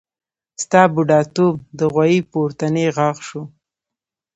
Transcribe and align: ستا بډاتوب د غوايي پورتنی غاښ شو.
ستا 0.63 0.81
بډاتوب 0.93 1.55
د 1.79 1.79
غوايي 1.93 2.19
پورتنی 2.31 2.85
غاښ 2.95 3.17
شو. 3.27 3.41